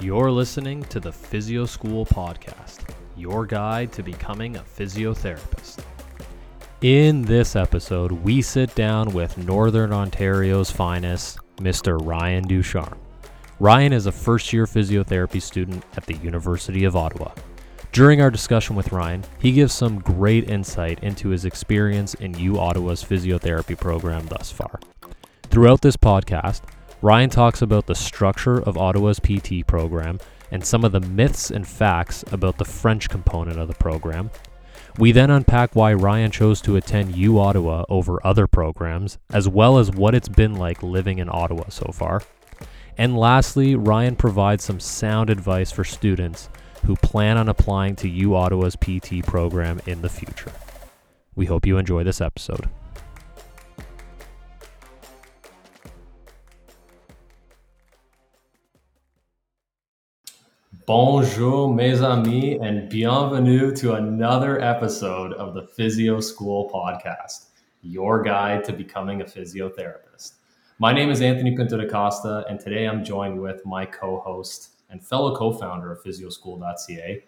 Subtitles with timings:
[0.00, 5.80] You're listening to the Physio School Podcast, your guide to becoming a physiotherapist.
[6.82, 11.98] In this episode, we sit down with Northern Ontario's finest, Mr.
[12.00, 12.96] Ryan Ducharme.
[13.58, 17.32] Ryan is a first year physiotherapy student at the University of Ottawa.
[17.90, 22.60] During our discussion with Ryan, he gives some great insight into his experience in U
[22.60, 24.78] Ottawa's physiotherapy program thus far.
[25.50, 26.60] Throughout this podcast,
[27.00, 30.18] Ryan talks about the structure of Ottawa's PT program
[30.50, 34.30] and some of the myths and facts about the French component of the program.
[34.98, 39.78] We then unpack why Ryan chose to attend U Ottawa over other programs, as well
[39.78, 42.22] as what it's been like living in Ottawa so far.
[42.96, 46.48] And lastly, Ryan provides some sound advice for students
[46.84, 50.50] who plan on applying to U Ottawa's PT program in the future.
[51.36, 52.68] We hope you enjoy this episode.
[60.88, 67.48] Bonjour, mes amis, and bienvenue to another episode of the Physio School Podcast,
[67.82, 70.36] your guide to becoming a physiotherapist.
[70.78, 74.70] My name is Anthony Pinto da Costa, and today I'm joined with my co host
[74.88, 77.22] and fellow co founder of physioschool.ca,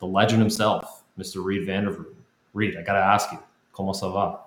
[0.00, 1.36] the legend himself, Mr.
[1.44, 2.16] Reed Vandervoort.
[2.52, 3.38] Reed, I got to ask you,
[3.72, 4.40] comment ça va?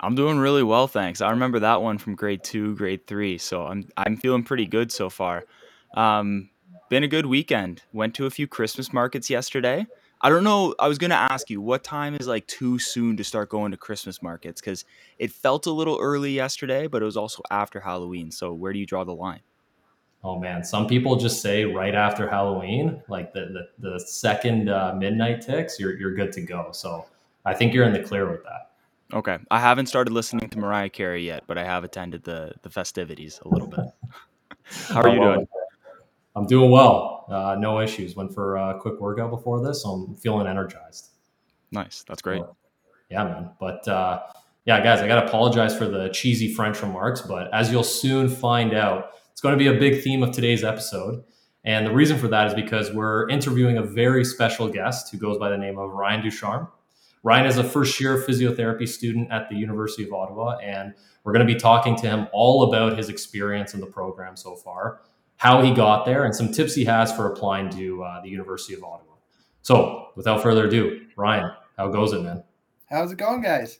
[0.00, 1.20] I'm doing really well, thanks.
[1.20, 4.90] I remember that one from grade two, grade three, so I'm I'm feeling pretty good
[4.90, 5.44] so far.
[5.92, 6.48] Um,
[6.88, 7.82] been a good weekend.
[7.92, 9.86] Went to a few Christmas markets yesterday.
[10.20, 10.74] I don't know.
[10.80, 13.70] I was going to ask you what time is like too soon to start going
[13.70, 14.84] to Christmas markets because
[15.18, 18.32] it felt a little early yesterday, but it was also after Halloween.
[18.32, 19.40] So where do you draw the line?
[20.24, 24.92] Oh man, some people just say right after Halloween, like the the, the second uh,
[24.96, 26.70] midnight ticks, you're you're good to go.
[26.72, 27.06] So
[27.44, 28.72] I think you're in the clear with that.
[29.16, 32.70] Okay, I haven't started listening to Mariah Carey yet, but I have attended the the
[32.70, 33.86] festivities a little bit.
[34.88, 35.48] How are oh, you doing?
[36.38, 37.26] I'm doing well.
[37.28, 38.14] Uh, no issues.
[38.16, 41.08] Went for a quick workout before this, so I'm feeling energized.
[41.72, 42.04] Nice.
[42.08, 42.42] That's great.
[43.10, 43.50] yeah, man.
[43.58, 44.22] But uh,
[44.64, 48.28] yeah, guys, I got to apologize for the cheesy French remarks, but as you'll soon
[48.28, 51.24] find out, it's going to be a big theme of today's episode.
[51.64, 55.38] And the reason for that is because we're interviewing a very special guest who goes
[55.38, 56.68] by the name of Ryan Ducharme.
[57.24, 61.46] Ryan is a first year physiotherapy student at the University of Ottawa, and we're going
[61.46, 65.00] to be talking to him all about his experience in the program so far
[65.38, 68.74] how he got there, and some tips he has for applying to uh, the University
[68.74, 69.14] of Ottawa.
[69.62, 72.44] So, without further ado, Ryan, how goes it, man?
[72.90, 73.78] How's it going, guys?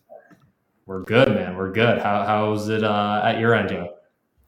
[0.86, 1.56] We're good, man.
[1.56, 1.98] We're good.
[2.00, 3.94] How, how's it uh, at your end, Joe?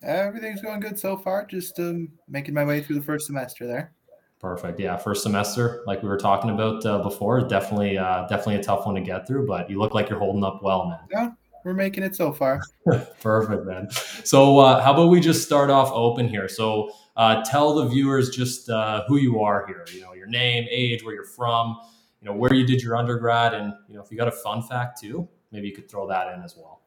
[0.03, 1.45] Everything's going good so far.
[1.45, 3.93] Just um, making my way through the first semester there.
[4.39, 4.81] Perfect.
[4.81, 8.87] Yeah, first semester, like we were talking about uh, before, definitely, uh, definitely a tough
[8.87, 9.47] one to get through.
[9.47, 11.01] But you look like you're holding up well, man.
[11.11, 11.31] Yeah,
[11.65, 12.61] we're making it so far.
[13.21, 13.91] Perfect, man.
[14.25, 16.49] So, uh, how about we just start off open here?
[16.49, 19.85] So, uh, tell the viewers just uh, who you are here.
[19.93, 21.79] You know, your name, age, where you're from.
[22.21, 24.63] You know, where you did your undergrad, and you know, if you got a fun
[24.63, 26.83] fact too, maybe you could throw that in as well.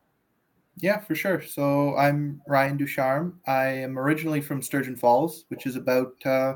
[0.78, 1.42] Yeah, for sure.
[1.42, 3.40] So I'm Ryan Ducharme.
[3.48, 6.56] I am originally from Sturgeon Falls, which is about uh,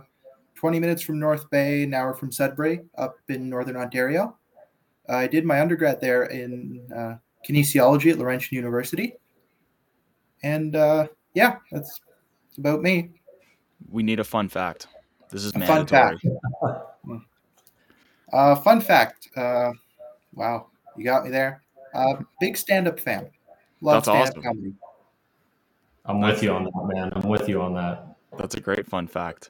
[0.56, 4.38] 20 minutes from North Bay, an hour from Sudbury, up in Northern Ontario.
[5.10, 7.16] I did my undergrad there in uh,
[7.48, 9.16] kinesiology at Laurentian University.
[10.44, 12.02] And uh, yeah, that's
[12.58, 13.12] about me.
[13.90, 14.88] We need a fun fact.
[15.30, 16.18] This is a mandatory.
[16.18, 16.84] Fun fact.
[18.34, 19.30] uh, fun fact.
[19.36, 19.72] Uh,
[20.34, 21.64] wow, you got me there.
[21.94, 23.30] Uh, big stand-up fan.
[23.82, 24.42] Love That's awesome.
[24.42, 24.74] Comedy.
[26.06, 27.12] I'm with you on that, man.
[27.16, 28.16] I'm with you on that.
[28.38, 29.50] That's a great fun fact.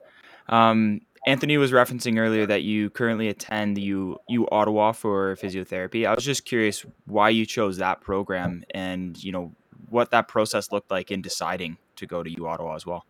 [0.49, 6.07] Um, Anthony was referencing earlier that you currently attend the U, U Ottawa for physiotherapy.
[6.07, 9.51] I was just curious why you chose that program and you know
[9.89, 13.05] what that process looked like in deciding to go to U Ottawa as well.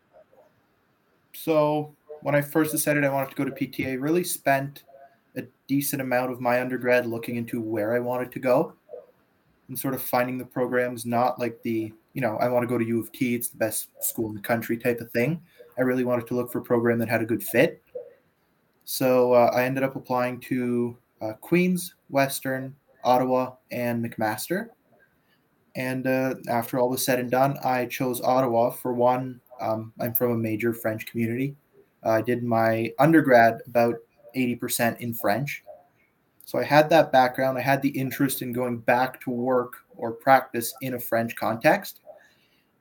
[1.32, 4.82] So when I first decided I wanted to go to PTA, I really spent
[5.36, 8.72] a decent amount of my undergrad looking into where I wanted to go
[9.68, 12.78] and sort of finding the programs not like the you know I want to go
[12.78, 15.40] to U of T, it's the best school in the country type of thing.
[15.78, 17.80] I really wanted to look for a program that had a good fit
[18.90, 22.74] so uh, I ended up applying to uh, Queens, Western,
[23.04, 24.68] Ottawa, and McMaster.
[25.76, 29.42] And uh, after all was said and done, I chose Ottawa for one.
[29.60, 31.54] Um, I'm from a major French community.
[32.02, 33.96] I did my undergrad about
[34.34, 35.62] 80% in French.
[36.46, 37.58] So I had that background.
[37.58, 42.00] I had the interest in going back to work or practice in a French context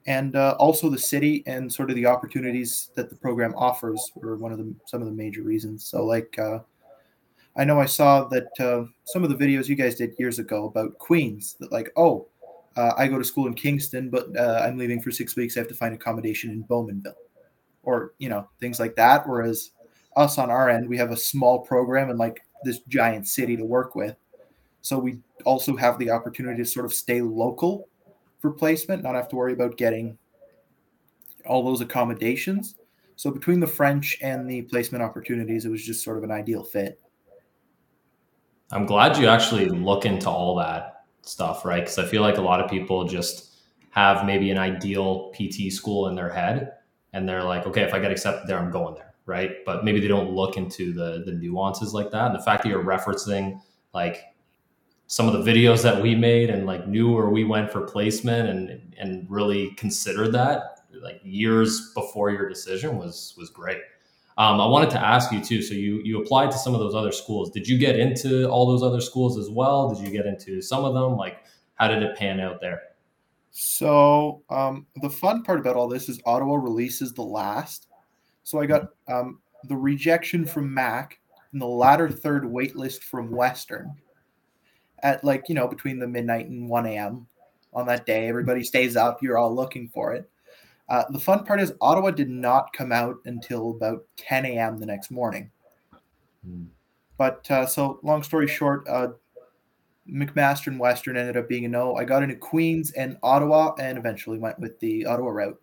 [0.07, 4.38] and uh, also the city and sort of the opportunities that the program offers were
[4.38, 5.86] one of the some of the major reasons.
[5.86, 6.59] So like uh,
[7.57, 10.65] I know I saw that uh, some of the videos you guys did years ago
[10.65, 12.27] about Queens that like oh
[12.77, 15.59] uh, I go to school in Kingston but uh, I'm leaving for six weeks I
[15.59, 17.13] have to find accommodation in Bowmanville
[17.83, 19.27] or you know things like that.
[19.27, 19.71] Whereas
[20.15, 23.63] us on our end, we have a small program and like this giant city to
[23.63, 24.15] work with.
[24.81, 27.89] So we also have the opportunity to sort of stay local
[28.39, 30.18] for placement, not have to worry about getting
[31.45, 32.75] all those accommodations.
[33.16, 36.63] So between the French and the placement opportunities, it was just sort of an ideal
[36.63, 37.00] fit.
[38.72, 41.81] I'm glad you actually look into all that stuff, right?
[41.81, 43.56] Because I feel like a lot of people just
[43.92, 46.74] have maybe an ideal PT school in their head
[47.13, 49.66] and they're like, okay, if I get accepted there, I'm going there, right?
[49.66, 52.28] But maybe they don't look into the the nuances like that.
[52.28, 53.60] And the fact that you're referencing
[53.94, 54.22] like
[55.07, 58.50] some of the videos that we made and like knew where we went for placement
[58.50, 63.80] and and really considered that like years before your decision was was great.
[64.38, 65.62] Um, I wanted to ask you too.
[65.62, 67.50] So you you applied to some of those other schools.
[67.51, 69.94] Did you get into all those other schools as well?
[69.94, 71.18] Did you get into some of them?
[71.18, 71.44] Like,
[71.75, 72.81] how did it pan out there?
[73.51, 77.88] So um, the fun part about all this is Ottawa releases the last.
[78.44, 81.19] So I got um, the rejection from Mac
[81.51, 83.95] and the latter third waitlist from Western
[85.03, 87.27] at like you know between the midnight and 1 a.m.
[87.73, 88.27] on that day.
[88.27, 89.21] Everybody stays up.
[89.21, 90.29] You're all looking for it.
[90.89, 94.79] Uh, the fun part is Ottawa did not come out until about 10 a.m.
[94.79, 95.51] the next morning.
[96.47, 96.67] Mm.
[97.17, 99.09] But uh, so, long story short, uh,
[100.09, 101.95] McMaster and Western ended up being a no.
[101.95, 105.61] I got into Queens and Ottawa, and eventually went with the Ottawa route.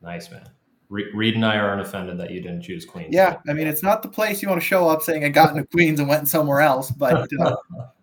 [0.00, 0.48] Nice man.
[0.90, 3.12] Reed and I aren't offended that you didn't choose Queens.
[3.12, 5.50] Yeah, I mean it's not the place you want to show up saying I got
[5.50, 7.56] into Queens and went somewhere else, but uh,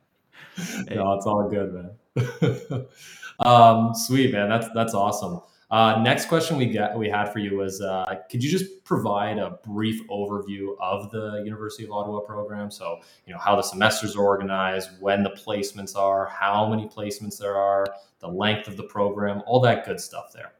[0.89, 2.85] no, it's all good, man.
[3.39, 5.41] um, sweet man, that's that's awesome.
[5.71, 9.39] Uh, next question we got we had for you was uh, could you just provide
[9.39, 12.69] a brief overview of the University of Ottawa program?
[12.69, 17.39] So you know how the semesters are organized, when the placements are, how many placements
[17.39, 17.85] there are,
[18.19, 20.53] the length of the program, all that good stuff there.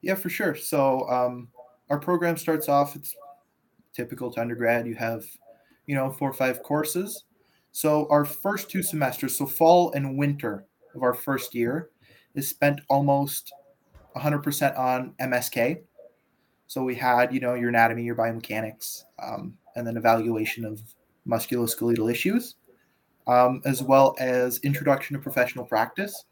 [0.00, 0.54] Yeah, for sure.
[0.54, 1.48] So um,
[1.90, 2.94] our program starts off.
[2.94, 3.16] It's
[3.92, 4.86] typical to undergrad.
[4.86, 5.26] You have
[5.86, 7.24] you know four or five courses.
[7.72, 11.90] So our first two semesters, so fall and winter of our first year,
[12.34, 13.52] is spent almost
[14.16, 15.80] 100% on MSK.
[16.66, 20.82] So we had, you know, your anatomy, your biomechanics, um, and then evaluation of
[21.26, 22.56] musculoskeletal issues,
[23.26, 26.24] um, as well as introduction to professional practice,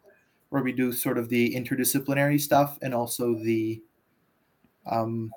[0.51, 3.81] where we do sort of the interdisciplinary stuff and also the
[4.91, 5.31] um,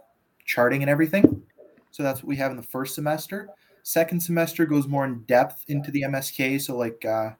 [0.46, 1.44] charting and everything.
[1.92, 3.50] So that's what we have in the first semester.
[3.84, 6.62] Second semester goes more in depth into the MSK.
[6.62, 7.32] So like uh,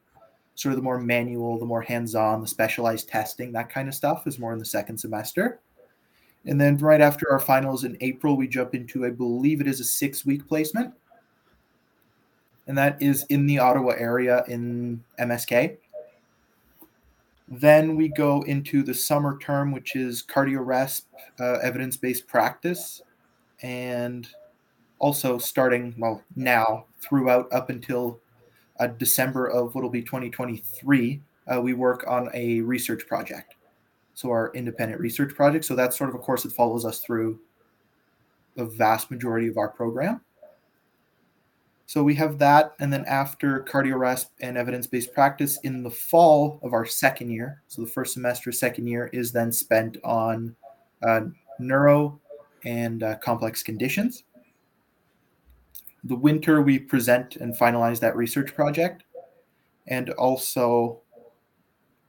[0.56, 4.28] sort of the more manual, the more hands-on, the specialized testing, that kind of stuff
[4.28, 5.60] is more in the second semester.
[6.46, 9.80] And then right after our finals in April, we jump into, I believe it is
[9.80, 10.94] a six-week placement.
[12.68, 15.78] And that is in the Ottawa area in MSK.
[17.48, 21.04] Then we go into the summer term, which is cardio resp,
[21.40, 23.02] uh, evidence based practice.
[23.62, 24.28] And
[25.00, 28.20] also starting, well, now throughout up until
[28.80, 33.56] uh, December of what will be 2023, uh, we work on a research project.
[34.14, 35.66] So our independent research project.
[35.66, 37.40] So that's sort of a course that follows us through
[38.56, 40.22] the vast majority of our program.
[41.86, 46.74] So we have that, and then after cardio and evidence-based practice in the fall of
[46.74, 47.64] our second year.
[47.68, 50.56] So the first semester, second year is then spent on
[51.02, 51.22] uh,
[51.58, 52.20] neuro
[52.64, 54.24] and uh, complex conditions
[56.04, 59.04] the winter we present and finalize that research project.
[59.88, 61.02] And also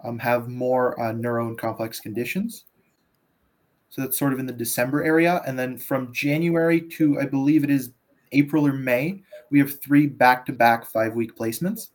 [0.05, 2.65] um, have more uh, neuro and complex conditions.
[3.91, 5.43] So that's sort of in the december area.
[5.47, 7.91] And then from january to i believe it is
[8.33, 11.89] april or may we have three back-to-back five week placements.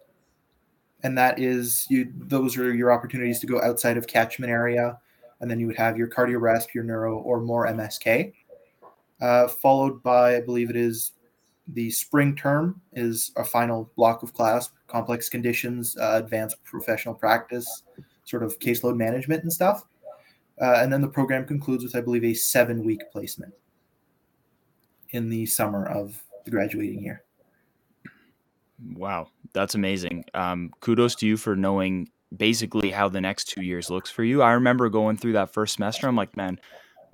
[1.04, 5.00] And that is you those are your opportunities to go outside of catchment area.
[5.40, 8.34] And then you would have your cardio resp your neuro or more msk
[9.22, 11.12] uh, followed by i believe it is
[11.68, 17.84] the spring term is a final block of class, complex conditions, uh, advanced professional practice,
[18.24, 19.86] sort of caseload management and stuff.
[20.62, 23.54] Uh, and then the program concludes with, I believe, a seven week placement
[25.10, 27.24] in the summer of the graduating year.
[28.94, 30.26] Wow, that's amazing.
[30.34, 34.42] Um, kudos to you for knowing basically how the next two years looks for you.
[34.42, 36.08] I remember going through that first semester.
[36.08, 36.60] I'm like, man,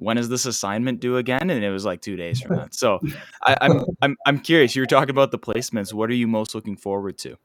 [0.01, 1.51] when is this assignment due again?
[1.51, 2.74] And it was like two days from that.
[2.74, 3.00] So
[3.46, 4.75] I, am I'm, I'm I'm curious.
[4.75, 5.93] You were talking about the placements.
[5.93, 7.38] What are you most looking forward to?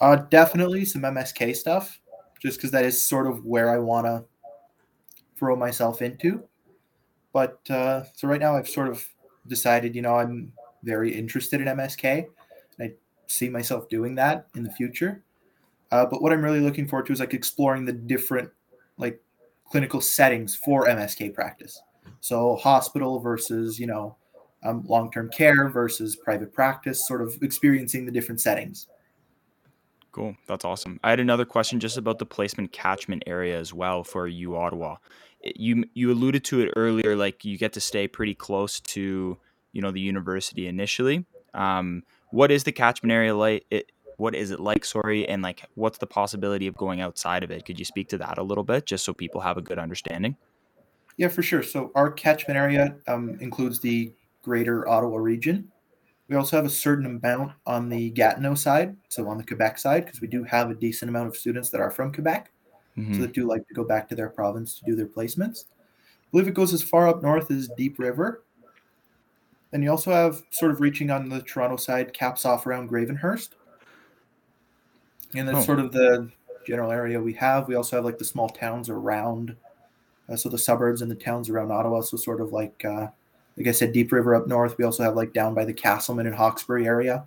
[0.00, 2.00] Uh, definitely some MSK stuff,
[2.40, 4.24] just because that is sort of where I want to
[5.36, 6.44] throw myself into.
[7.32, 9.04] But uh, so right now, I've sort of
[9.46, 10.52] decided, you know, I'm
[10.82, 12.26] very interested in MSK,
[12.78, 12.92] and I
[13.26, 15.24] see myself doing that in the future.
[15.90, 18.50] Uh, but what I'm really looking forward to is like exploring the different
[18.98, 19.22] like
[19.70, 21.80] clinical settings for MSK practice.
[22.20, 24.16] So hospital versus, you know,
[24.64, 28.88] um, long term care versus private practice, sort of experiencing the different settings.
[30.10, 30.34] Cool.
[30.46, 30.98] That's awesome.
[31.04, 34.96] I had another question just about the placement catchment area as well for U Ottawa.
[35.42, 39.38] You you alluded to it earlier, like you get to stay pretty close to
[39.72, 41.24] you know the university initially.
[41.54, 43.64] Um, what is the catchment area like?
[43.70, 44.84] It, what is it like?
[44.84, 47.64] Sorry, and like what's the possibility of going outside of it?
[47.64, 50.36] Could you speak to that a little bit, just so people have a good understanding?
[51.16, 51.62] Yeah, for sure.
[51.62, 55.70] So our catchment area um, includes the Greater Ottawa region.
[56.28, 60.04] We also have a certain amount on the Gatineau side, so on the Quebec side,
[60.04, 62.52] because we do have a decent amount of students that are from Quebec,
[62.96, 63.14] mm-hmm.
[63.14, 65.64] so that do like to go back to their province to do their placements.
[65.70, 68.42] I believe it goes as far up north as Deep River.
[69.70, 73.50] Then you also have sort of reaching on the Toronto side, caps off around Gravenhurst.
[75.34, 75.62] And that's oh.
[75.62, 76.30] sort of the
[76.66, 77.68] general area we have.
[77.68, 79.56] We also have like the small towns around,
[80.28, 82.00] uh, so the suburbs and the towns around Ottawa.
[82.00, 83.08] So sort of like uh,
[83.56, 84.78] like I said, Deep River up north.
[84.78, 87.24] We also have like down by the Casselman and Hawkesbury area,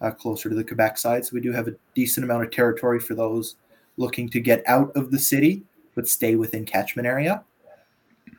[0.00, 1.24] uh, closer to the Quebec side.
[1.24, 3.56] So we do have a decent amount of territory for those
[3.96, 5.64] looking to get out of the city
[5.96, 7.42] but stay within catchment area.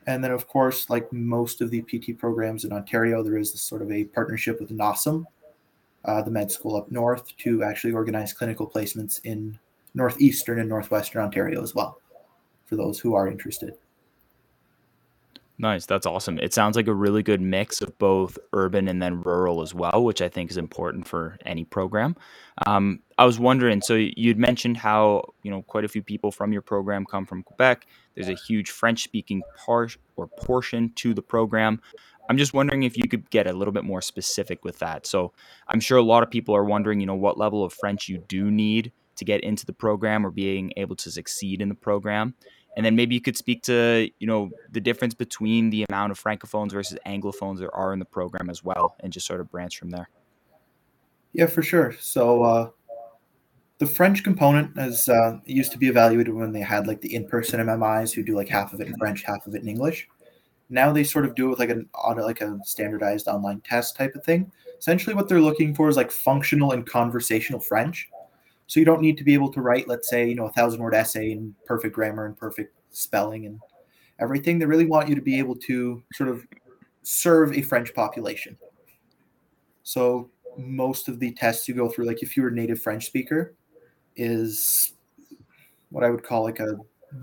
[0.06, 3.64] And then, of course, like most of the PT programs in Ontario, there is this
[3.64, 5.26] sort of a partnership with NOSM,
[6.06, 9.60] uh, the med school up north, to actually organize clinical placements in
[9.94, 12.00] northeastern and northwestern Ontario as well,
[12.66, 13.74] for those who are interested.
[15.60, 15.88] Nice.
[15.88, 16.38] That's awesome.
[16.38, 20.04] It sounds like a really good mix of both urban and then rural as well,
[20.04, 22.16] which I think is important for any program.
[22.68, 26.54] Um, I was wondering, so you'd mentioned how, you know, quite a few people from
[26.54, 27.88] your program come from Quebec.
[28.14, 31.82] There's a huge French speaking part or portion to the program.
[32.30, 35.06] I'm just wondering if you could get a little bit more specific with that.
[35.06, 35.34] So
[35.68, 38.18] I'm sure a lot of people are wondering, you know, what level of French you
[38.28, 42.36] do need to get into the program or being able to succeed in the program.
[42.76, 46.22] And then maybe you could speak to you know the difference between the amount of
[46.22, 49.80] francophones versus anglophones there are in the program as well and just sort of branch
[49.80, 50.10] from there.
[51.34, 51.96] Yeah for sure.
[52.00, 52.70] So uh,
[53.80, 57.60] the french component as uh, used to be evaluated when they had like the in-person
[57.60, 60.08] mmis who do like half of it in french half of it in english
[60.70, 64.16] now they sort of do it with like an like a standardized online test type
[64.16, 68.10] of thing essentially what they're looking for is like functional and conversational french
[68.68, 70.82] so you don't need to be able to write, let's say, you know, a thousand
[70.82, 73.60] word essay in perfect grammar and perfect spelling and
[74.20, 74.60] everything.
[74.60, 76.46] They really want you to be able to sort of
[77.04, 78.58] serve a French population.
[79.84, 83.56] So most of the tests you go through, like if you're a native French speaker,
[84.18, 84.94] is
[85.90, 86.76] what I would call like a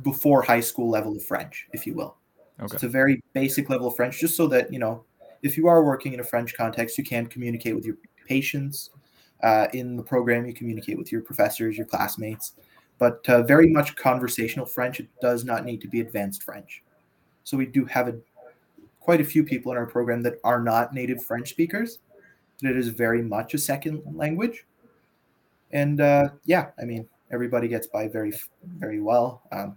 [0.02, 2.16] before high school level of French, if you will.
[2.60, 2.74] Okay.
[2.74, 5.04] It's a very basic level of French, just so that you know
[5.42, 7.96] if you are working in a French context, you can communicate with your
[8.26, 8.90] patients,
[9.44, 12.54] uh, in the program, you communicate with your professors, your classmates,
[12.98, 15.00] but uh, very much conversational French.
[15.00, 16.82] It does not need to be advanced French.
[17.44, 18.16] So we do have a,
[19.00, 21.98] quite a few people in our program that are not native French speakers.
[22.62, 24.64] It is very much a second language.
[25.72, 28.32] And uh, yeah, I mean, everybody gets by very,
[28.78, 29.42] very well.
[29.52, 29.76] Um,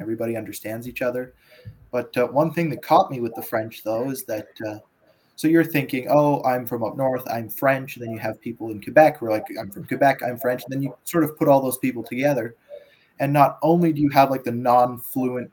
[0.00, 1.34] everybody understands each other.
[1.96, 4.80] But uh, one thing that caught me with the French, though, is that uh,
[5.34, 7.96] so you're thinking, oh, I'm from up north, I'm French.
[7.96, 10.62] And then you have people in Quebec who are like, I'm from Quebec, I'm French.
[10.64, 12.54] And then you sort of put all those people together.
[13.18, 15.50] And not only do you have like the non fluent,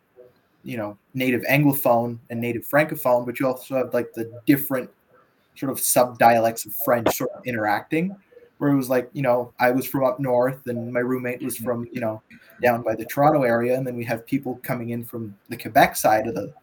[0.66, 4.90] you know, native Anglophone and native Francophone, but you also have like the different
[5.56, 8.14] sort of sub dialects of French sort of interacting.
[8.64, 11.58] Where it was like, you know, I was from up north and my roommate was
[11.58, 12.22] from, you know,
[12.62, 13.76] down by the Toronto area.
[13.76, 16.54] And then we have people coming in from the Quebec side of the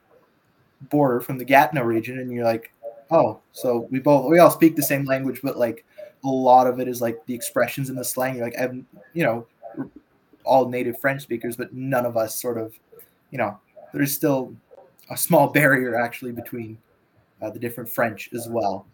[0.88, 2.18] border from the Gatineau region.
[2.18, 2.72] And you're like,
[3.10, 5.84] oh, so we both we all speak the same language, but like
[6.24, 8.36] a lot of it is like the expressions and the slang.
[8.36, 9.46] You're like, I'm, you know,
[10.44, 12.72] all native French speakers, but none of us sort of,
[13.30, 13.60] you know,
[13.92, 14.54] there's still
[15.10, 16.78] a small barrier actually between
[17.42, 18.86] uh, the different French as well.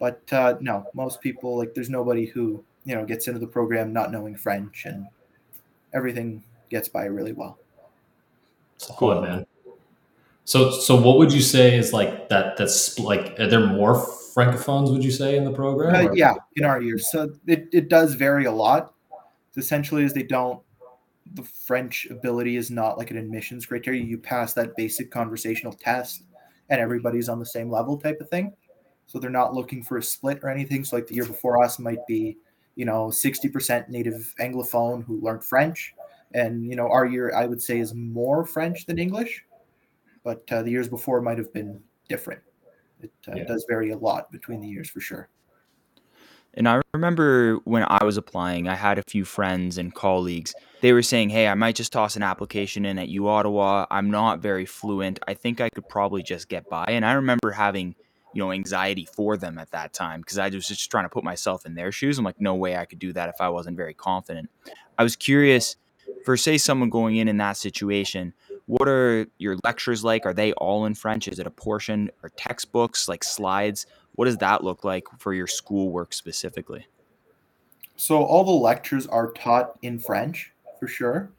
[0.00, 3.92] But uh, no, most people like there's nobody who you know gets into the program
[3.92, 5.06] not knowing French, and
[5.94, 7.58] everything gets by really well.
[8.96, 9.46] Cool, man.
[10.44, 12.56] So, so what would you say is like that?
[12.56, 14.90] That's like, are there more francophones?
[14.90, 15.94] Would you say in the program?
[15.94, 18.94] Uh, yeah, in our years, so it, it does vary a lot.
[19.56, 20.62] Essentially, is they don't
[21.34, 24.02] the French ability is not like an admissions criteria.
[24.02, 26.24] You pass that basic conversational test,
[26.68, 28.52] and everybody's on the same level, type of thing.
[29.10, 30.84] So they're not looking for a split or anything.
[30.84, 32.36] So like the year before us might be,
[32.76, 35.94] you know, sixty percent native Anglophone who learned French,
[36.32, 39.44] and you know our year I would say is more French than English
[40.24, 42.40] but uh, the years before might have been different.
[43.02, 43.44] It uh, yeah.
[43.44, 45.28] does vary a lot between the years for sure.
[46.54, 50.52] And I remember when I was applying, I had a few friends and colleagues.
[50.80, 53.86] They were saying, "Hey, I might just toss an application in at U Ottawa.
[53.90, 55.20] I'm not very fluent.
[55.28, 57.94] I think I could probably just get by." And I remember having
[58.32, 61.24] you know, anxiety for them at that time because I was just trying to put
[61.24, 62.18] myself in their shoes.
[62.18, 64.50] I'm like, no way I could do that if I wasn't very confident.
[64.98, 65.76] I was curious
[66.24, 68.32] for, say, someone going in in that situation,
[68.66, 70.26] what are your lectures like?
[70.26, 71.26] Are they all in French?
[71.26, 73.86] Is it a portion or textbooks, like slides?
[74.14, 76.86] What does that look like for your schoolwork specifically?
[77.96, 81.30] So, all the lectures are taught in French for sure.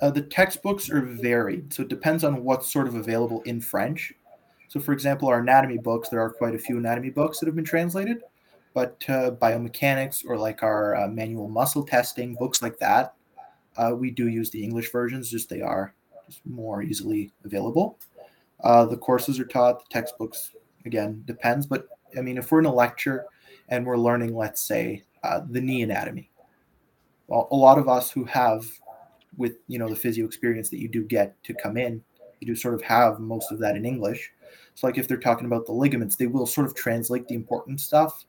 [0.00, 4.12] Uh, the textbooks are varied, so it depends on what's sort of available in French.
[4.68, 7.54] So, for example, our anatomy books, there are quite a few anatomy books that have
[7.54, 8.22] been translated,
[8.72, 13.14] but uh, biomechanics or like our uh, manual muscle testing, books like that,
[13.76, 15.94] uh, we do use the English versions, just they are
[16.26, 17.98] just more easily available.
[18.62, 20.52] Uh, the courses are taught, the textbooks,
[20.86, 21.66] again, depends.
[21.66, 23.26] But I mean, if we're in a lecture
[23.68, 26.30] and we're learning, let's say, uh, the knee anatomy,
[27.26, 28.64] well, a lot of us who have
[29.36, 32.02] with you know the physio experience that you do get to come in
[32.40, 34.32] you do sort of have most of that in english
[34.74, 37.80] so like if they're talking about the ligaments they will sort of translate the important
[37.80, 38.24] stuff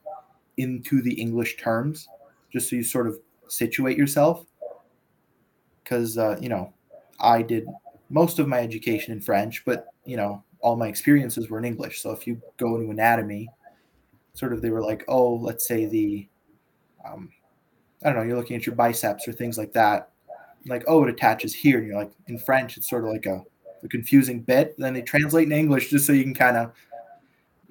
[0.58, 2.08] into the english terms
[2.52, 4.46] just so you sort of situate yourself.
[5.84, 6.74] Because uh, you know
[7.20, 7.66] i did
[8.10, 12.02] most of my education in french but you know all my experiences were in english.
[12.02, 13.50] So if you go into anatomy
[14.34, 16.28] sort of they were like oh let's say the
[17.08, 17.30] um,
[18.04, 20.10] i don't know you're looking at your biceps or things like that.
[20.68, 21.78] Like, oh, it attaches here.
[21.78, 23.44] And you're like, in French, it's sort of like a,
[23.86, 24.76] a confusing bit.
[24.78, 26.74] Then they translate in English just so you can kind of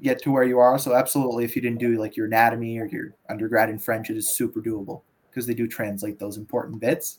[0.00, 0.78] get to where you are.
[0.78, 4.16] So absolutely, if you didn't do like your anatomy or your undergrad in French, it
[4.16, 7.18] is super doable because they do translate those important bits.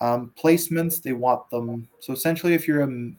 [0.00, 1.88] Um, placements, they want them.
[2.00, 3.12] So essentially, if you're a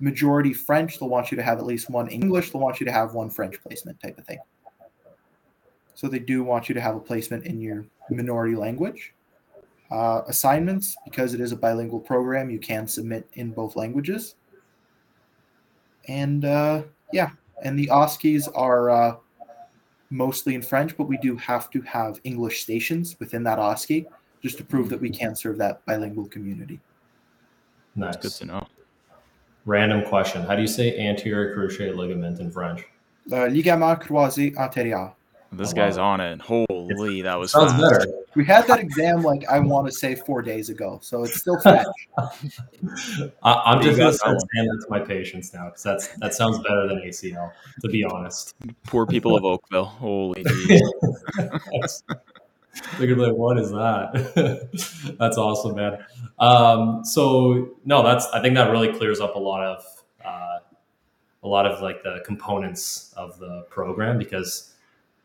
[0.00, 2.50] majority French, they'll want you to have at least one English.
[2.50, 4.38] They'll want you to have one French placement type of thing.
[5.94, 9.14] So they do want you to have a placement in your minority language.
[9.90, 14.34] Uh, assignments, because it is a bilingual program, you can submit in both languages.
[16.08, 17.30] And uh, yeah,
[17.62, 19.16] and the OSCEs are uh,
[20.10, 24.06] mostly in French, but we do have to have English stations within that OSCE
[24.42, 26.80] just to prove that we can serve that bilingual community.
[27.96, 28.14] Nice.
[28.14, 28.66] That's good to know.
[29.64, 30.42] Random question.
[30.42, 32.84] How do you say anterior cruciate ligament in French?
[33.30, 35.12] Uh, ligament croisé antérieur.
[35.50, 36.10] This oh, guy's wow.
[36.10, 36.40] on it.
[36.42, 37.82] Holy, that was sounds fast.
[37.82, 38.12] better.
[38.34, 41.58] We had that exam like I want to say four days ago, so it's still
[41.60, 41.86] fresh.
[43.42, 46.86] I, am just gonna start that to my patients now because that's that sounds better
[46.86, 47.50] than ACL.
[47.82, 49.86] To be honest, poor people of Oakville.
[49.86, 50.44] Holy.
[52.98, 55.16] They're gonna be like, what is that?
[55.18, 55.98] that's awesome, man.
[56.38, 59.84] Um, so no, that's I think that really clears up a lot of
[60.24, 60.58] uh,
[61.42, 64.74] a lot of like the components of the program because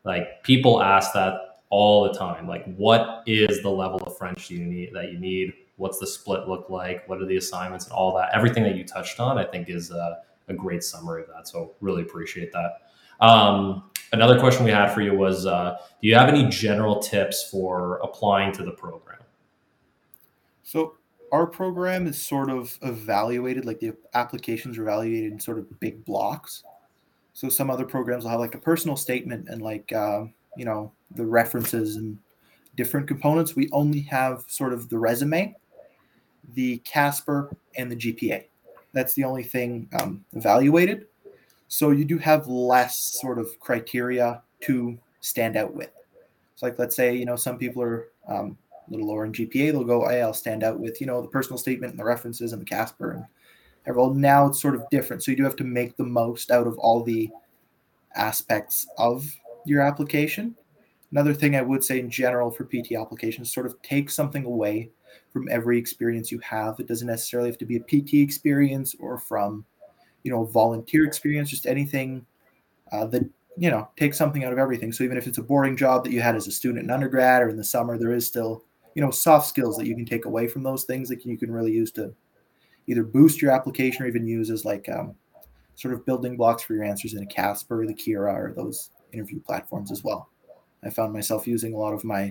[0.04, 2.46] like people ask that all the time.
[2.46, 5.52] Like, what is the level of French you need that you need?
[5.76, 7.08] What's the split look like?
[7.08, 8.30] What are the assignments and all that?
[8.32, 11.48] Everything that you touched on, I think, is a, a great summary of that.
[11.48, 12.82] So really appreciate that.
[13.20, 17.48] Um, another question we had for you was, uh, do you have any general tips
[17.50, 19.18] for applying to the program?
[20.62, 20.94] So
[21.32, 26.04] our program is sort of evaluated, like the applications are evaluated in sort of big
[26.04, 26.62] blocks.
[27.34, 30.24] So some other programs will have like a personal statement and like uh,
[30.56, 32.18] you know the references and
[32.76, 33.54] different components.
[33.54, 35.54] We only have sort of the resume,
[36.54, 38.44] the Casper, and the GPA.
[38.92, 41.06] That's the only thing um, evaluated.
[41.66, 45.90] So you do have less sort of criteria to stand out with.
[46.54, 49.72] So like let's say you know some people are um, a little lower in GPA,
[49.72, 52.52] they'll go, hey, I'll stand out with you know the personal statement and the references
[52.52, 53.24] and the Casper and
[53.92, 55.22] well, now it's sort of different.
[55.22, 57.30] So you do have to make the most out of all the
[58.14, 59.26] aspects of
[59.66, 60.54] your application.
[61.10, 64.90] Another thing I would say in general for PT applications, sort of take something away
[65.32, 66.80] from every experience you have.
[66.80, 69.64] It doesn't necessarily have to be a PT experience or from,
[70.22, 72.24] you know, volunteer experience, just anything
[72.90, 73.22] uh, that,
[73.56, 74.92] you know, take something out of everything.
[74.92, 77.42] So even if it's a boring job that you had as a student in undergrad
[77.42, 80.24] or in the summer, there is still, you know, soft skills that you can take
[80.24, 82.14] away from those things that you can really use to
[82.86, 85.14] either boost your application or even use as like um,
[85.74, 89.40] sort of building blocks for your answers in a Casper, the Kira, or those interview
[89.40, 90.28] platforms as well.
[90.84, 92.24] I found myself using a lot of my,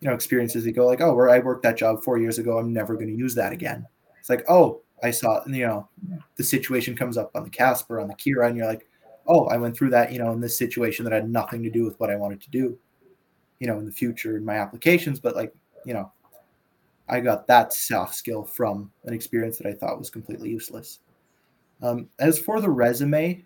[0.00, 0.64] you know, experiences.
[0.64, 3.08] They go like, oh, where I worked that job four years ago, I'm never going
[3.08, 3.86] to use that again.
[4.18, 5.88] It's like, oh, I saw, you know,
[6.36, 8.88] the situation comes up on the Casper, on the Kira, and you're like,
[9.26, 11.84] oh, I went through that, you know, in this situation that had nothing to do
[11.84, 12.78] with what I wanted to do,
[13.60, 15.54] you know, in the future in my applications, but like,
[15.86, 16.10] you know,
[17.08, 21.00] I got that soft skill from an experience that I thought was completely useless.
[21.82, 23.44] Um, as for the resume,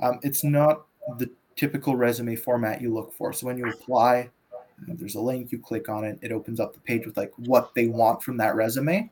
[0.00, 0.86] um, it's not
[1.18, 3.32] the typical resume format you look for.
[3.32, 4.30] So when you apply,
[4.88, 7.74] there's a link, you click on it, it opens up the page with like what
[7.74, 9.10] they want from that resume.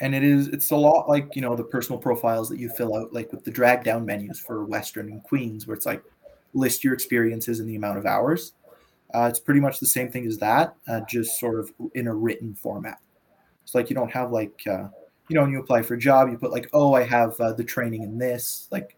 [0.00, 2.96] and it is it's a lot like you know the personal profiles that you fill
[2.96, 6.02] out like with the drag down menus for Western and Queens, where it's like
[6.52, 8.54] list your experiences and the amount of hours.
[9.14, 12.14] Uh, it's pretty much the same thing as that, uh, just sort of in a
[12.14, 12.98] written format.
[13.62, 14.88] It's like you don't have like uh,
[15.28, 17.52] you know when you apply for a job, you put like oh I have uh,
[17.52, 18.96] the training in this, like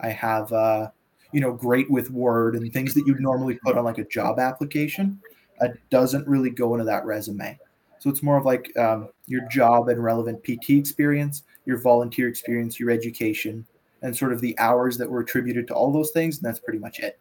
[0.00, 0.90] I have uh,
[1.32, 4.38] you know great with Word and things that you'd normally put on like a job
[4.38, 5.20] application.
[5.60, 7.58] It doesn't really go into that resume.
[7.98, 12.78] So it's more of like um, your job and relevant PT experience, your volunteer experience,
[12.78, 13.66] your education,
[14.02, 16.38] and sort of the hours that were attributed to all those things.
[16.38, 17.18] And that's pretty much it.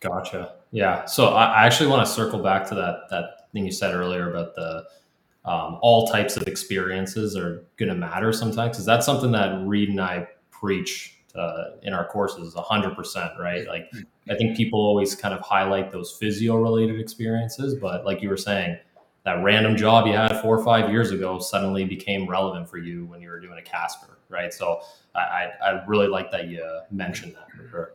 [0.00, 0.54] Gotcha.
[0.70, 1.04] Yeah.
[1.06, 4.54] So I, actually want to circle back to that that thing you said earlier about
[4.54, 4.84] the
[5.44, 9.88] um, all types of experiences are going to matter sometimes because that's something that Reed
[9.88, 13.92] and I preach uh, in our courses 100% right like
[14.30, 18.38] i think people always kind of highlight those physio related experiences but like you were
[18.38, 18.78] saying
[19.26, 23.04] that random job you had four or five years ago suddenly became relevant for you
[23.06, 24.54] when you were doing a Casper, right?
[24.54, 24.80] So
[25.16, 27.92] I, I, I really like that you mentioned that for sure.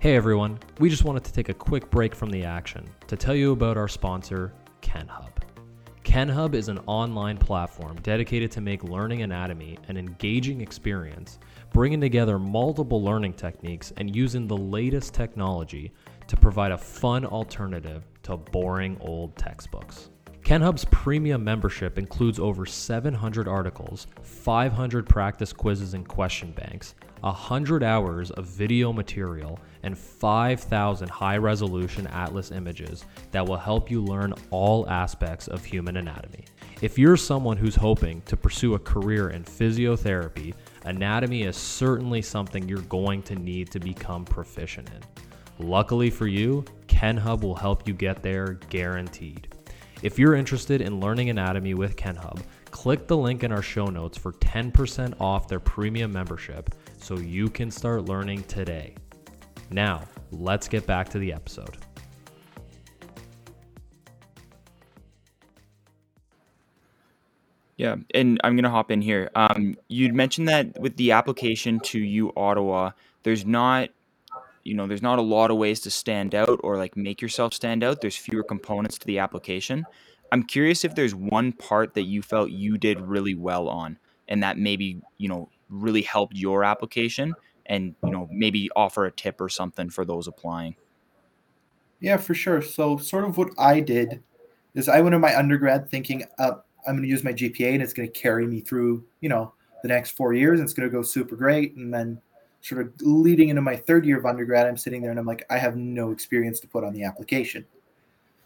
[0.00, 3.34] Hey everyone, we just wanted to take a quick break from the action to tell
[3.34, 5.28] you about our sponsor, KenHub.
[6.04, 11.38] KenHub is an online platform dedicated to make learning anatomy an engaging experience
[11.74, 15.92] bringing together multiple learning techniques and using the latest technology
[16.28, 20.08] to provide a fun alternative to boring old textbooks.
[20.42, 28.30] KenHub's premium membership includes over 700 articles, 500 practice quizzes and question banks, 100 hours
[28.32, 34.88] of video material, and 5,000 high resolution Atlas images that will help you learn all
[34.88, 36.44] aspects of human anatomy.
[36.80, 42.66] If you're someone who's hoping to pursue a career in physiotherapy, anatomy is certainly something
[42.66, 45.66] you're going to need to become proficient in.
[45.68, 49.49] Luckily for you, KenHub will help you get there guaranteed.
[50.02, 54.16] If you're interested in learning anatomy with KenHub, click the link in our show notes
[54.16, 58.94] for 10% off their premium membership so you can start learning today.
[59.70, 61.76] Now, let's get back to the episode.
[67.76, 69.30] Yeah, and I'm gonna hop in here.
[69.34, 73.90] Um, you'd mentioned that with the application to U Ottawa, there's not,
[74.64, 77.54] you know, there's not a lot of ways to stand out or like make yourself
[77.54, 78.00] stand out.
[78.00, 79.84] There's fewer components to the application.
[80.32, 84.42] I'm curious if there's one part that you felt you did really well on, and
[84.42, 87.34] that maybe you know really helped your application,
[87.66, 90.76] and you know maybe offer a tip or something for those applying.
[92.00, 92.62] Yeah, for sure.
[92.62, 94.22] So, sort of what I did
[94.74, 96.52] is I went in my undergrad thinking, uh,
[96.86, 99.52] I'm going to use my GPA and it's going to carry me through, you know,
[99.82, 100.60] the next four years.
[100.60, 101.76] And it's going to go super great.
[101.76, 102.20] And then
[102.60, 105.44] sort of leading into my third year of undergrad, I'm sitting there and I'm like,
[105.50, 107.64] I have no experience to put on the application.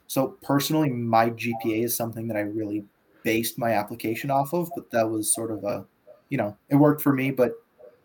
[0.07, 2.85] So personally, my GPA is something that I really
[3.25, 5.85] based my application off of, but that was sort of a,
[6.29, 7.55] you know, it worked for me, but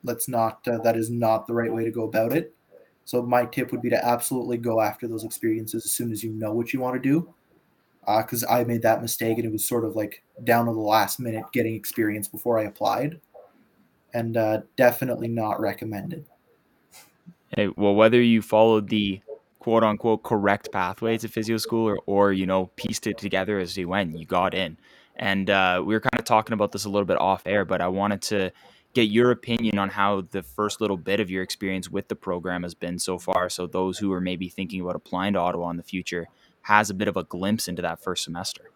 [0.04, 2.56] let's not, uh, that is not the right way to go about it.
[3.06, 6.32] So my tip would be to absolutely go after those experiences as soon as you
[6.32, 7.34] know what you want to do
[8.18, 10.80] because uh, I made that mistake and it was sort of like down to the
[10.80, 13.20] last minute getting experience before I applied,
[14.14, 16.26] and uh, definitely not recommended.
[17.56, 19.22] Hey, well, whether you followed the
[19.60, 23.78] quote unquote correct pathway to physio school or, or you know pieced it together as
[23.78, 24.78] you went, you got in.
[25.16, 27.82] And uh, we were kind of talking about this a little bit off air, but
[27.82, 28.52] I wanted to
[28.94, 32.64] get your opinion on how the first little bit of your experience with the program
[32.64, 33.50] has been so far.
[33.50, 36.28] So those who are maybe thinking about applying to Ottawa in the future
[36.64, 38.72] has a bit of a glimpse into that first semester.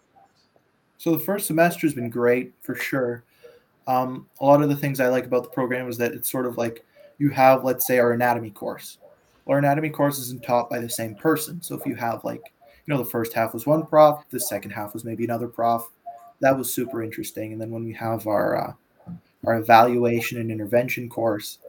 [0.97, 3.23] So the first semester has been great for sure.
[3.87, 6.45] Um, a lot of the things I like about the program is that it's sort
[6.45, 6.85] of like
[7.17, 8.97] you have, let's say, our anatomy course.
[9.47, 11.61] Our anatomy course isn't taught by the same person.
[11.61, 12.53] So if you have like,
[12.85, 15.89] you know, the first half was one prof, the second half was maybe another prof.
[16.39, 17.51] That was super interesting.
[17.51, 18.73] And then when we have our uh,
[19.45, 21.59] our evaluation and intervention course,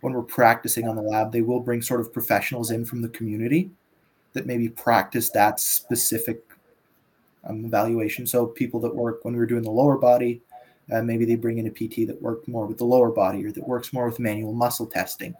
[0.00, 3.08] when we're practicing on the lab, they will bring sort of professionals in from the
[3.08, 3.70] community
[4.32, 6.42] that maybe practice that specific
[7.44, 8.26] um, evaluation.
[8.26, 10.42] So people that work when we were doing the lower body,
[10.92, 13.52] uh, maybe they bring in a PT that worked more with the lower body or
[13.52, 15.34] that works more with manual muscle testing.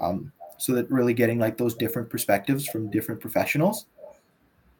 [0.00, 3.86] Um, so that really getting like those different perspectives from different professionals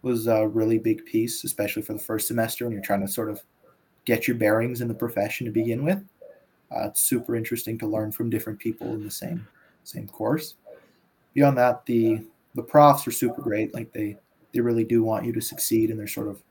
[0.03, 3.31] was a really big piece, especially for the first semester when you're trying to sort
[3.31, 3.41] of
[4.05, 5.99] get your bearings in the profession to begin with.
[6.75, 9.47] Uh, it's super interesting to learn from different people in the same
[9.85, 10.55] same course.
[11.35, 13.75] Beyond that, the the profs are super great.
[13.75, 14.17] Like they
[14.53, 16.43] they really do want you to succeed, and they're sort of,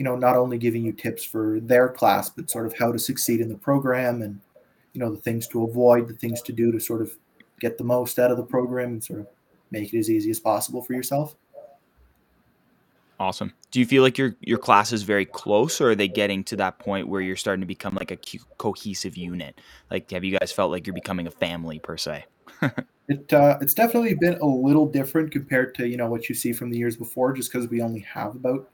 [0.00, 2.98] you know, not only giving you tips for their class, but sort of how to
[2.98, 4.40] succeed in the program, and
[4.94, 7.12] you know the things to avoid, the things to do to sort of
[7.60, 9.26] get the most out of the program, and sort of
[9.70, 11.36] make it as easy as possible for yourself.
[13.18, 13.52] Awesome.
[13.70, 16.56] Do you feel like your your class is very close, or are they getting to
[16.56, 19.60] that point where you're starting to become like a co- cohesive unit?
[19.90, 22.24] Like, have you guys felt like you're becoming a family per se?
[23.08, 26.54] it uh, it's definitely been a little different compared to you know what you see
[26.54, 28.66] from the years before, just because we only have about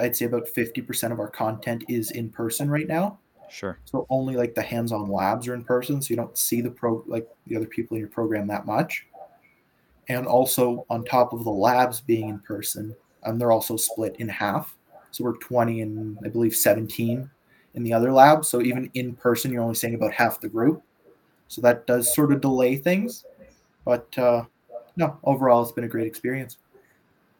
[0.00, 3.18] I'd say about fifty percent of our content is in person right now.
[3.50, 3.78] Sure.
[3.84, 7.02] So only like the hands-on labs are in person, so you don't see the pro
[7.06, 9.06] like the other people in your program that much.
[10.08, 14.28] And also on top of the labs being in person, and they're also split in
[14.28, 14.76] half.
[15.10, 17.28] So we're 20 and I believe 17
[17.74, 18.44] in the other lab.
[18.44, 20.82] So even in person, you're only seeing about half the group.
[21.48, 23.24] So that does sort of delay things.
[23.84, 24.44] But uh,
[24.96, 26.58] no, overall, it's been a great experience.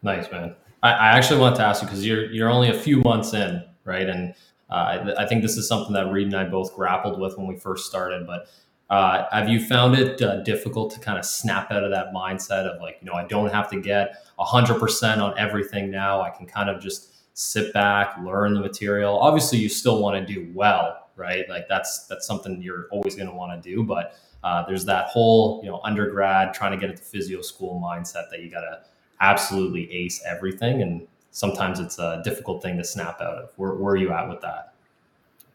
[0.02, 0.54] Nice, man.
[0.82, 3.62] I, I actually want to ask you because you're you're only a few months in,
[3.84, 4.08] right?
[4.08, 4.34] And
[4.70, 7.56] uh, I think this is something that Reed and I both grappled with when we
[7.56, 8.26] first started.
[8.26, 8.48] But
[8.90, 12.64] uh, have you found it uh, difficult to kind of snap out of that mindset
[12.64, 16.22] of like, you know, I don't have to get 100% on everything now.
[16.22, 19.18] I can kind of just sit back, learn the material.
[19.18, 21.48] Obviously, you still want to do well, right?
[21.48, 23.84] Like that's that's something you're always going to want to do.
[23.84, 24.14] But
[24.44, 28.40] uh, there's that whole, you know, undergrad trying to get into physio school mindset that
[28.42, 28.80] you got to
[29.20, 33.50] absolutely ace everything, and sometimes it's a difficult thing to snap out of.
[33.57, 34.74] Where, where are you at with that?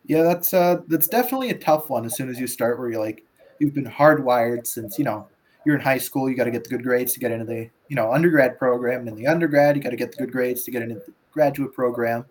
[0.06, 2.99] Yeah, that's uh that's definitely a tough one as soon as you start where you're
[2.99, 3.26] like
[3.60, 5.28] you've been hardwired since, you know,
[5.65, 7.69] you're in high school, you got to get the good grades to get into the,
[7.88, 9.02] you know, undergrad program.
[9.02, 11.13] And in the undergrad, you got to get the good grades to get into the
[11.32, 12.26] graduate program.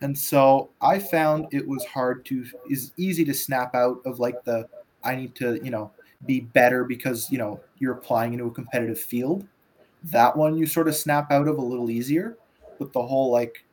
[0.00, 4.42] And so I found it was hard to is easy to snap out of like
[4.44, 4.68] the
[5.04, 5.92] I need to, you know,
[6.26, 9.46] be better because, you know, you're applying into a competitive field.
[10.04, 12.36] That one you sort of snap out of a little easier.
[12.78, 13.64] with the whole like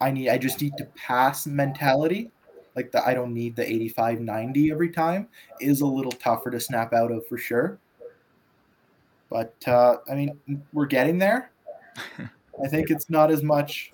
[0.00, 2.30] I need I just need to pass mentality,
[2.76, 5.28] like the I don't need the 85 90 every time
[5.60, 7.78] is a little tougher to snap out of for sure.
[9.30, 11.50] But uh, I mean, we're getting there.
[12.62, 13.92] I think it's not as much.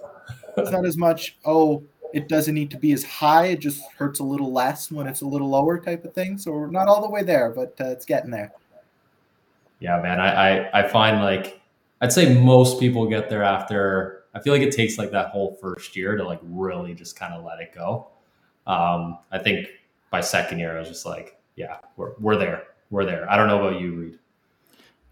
[0.56, 1.38] It's not as much.
[1.44, 3.46] Oh, it doesn't need to be as high.
[3.46, 6.36] It just hurts a little less when it's a little lower, type of thing.
[6.38, 8.52] So we're not all the way there, but uh, it's getting there.
[9.80, 10.20] Yeah, man.
[10.20, 11.60] I, I I find like
[12.00, 15.58] I'd say most people get there after I feel like it takes like that whole
[15.60, 18.08] first year to like really just kind of let it go.
[18.66, 19.66] Um, I think
[20.10, 22.64] by second year, I was just like, yeah, we're, we're there.
[22.90, 23.30] We're there.
[23.30, 24.18] I don't know about you, Reed.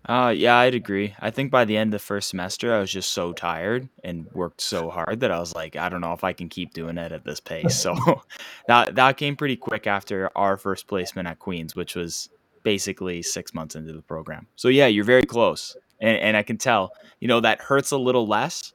[0.07, 1.14] Uh, yeah, I'd agree.
[1.20, 4.26] I think by the end of the first semester, I was just so tired and
[4.33, 6.96] worked so hard that I was like, I don't know if I can keep doing
[6.96, 7.78] it at this pace.
[7.88, 7.94] So
[8.68, 12.31] that that came pretty quick after our first placement at Queens, which was
[12.62, 14.47] basically six months into the program.
[14.57, 16.92] So yeah, you're very close, and and I can tell.
[17.21, 18.73] You know that hurts a little less,